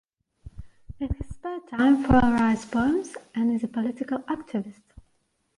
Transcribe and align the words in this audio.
In 0.99 1.09
his 1.13 1.29
spare 1.29 1.59
time, 1.69 2.03
Foyle 2.03 2.31
writes 2.31 2.65
poems 2.65 3.13
and 3.35 3.51
is 3.51 3.63
a 3.63 3.67
political 3.67 4.17
activist. 4.23 4.81